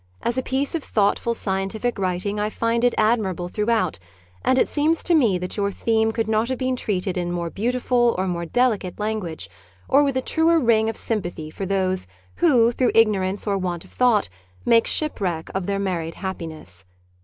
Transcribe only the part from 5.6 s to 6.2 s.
theme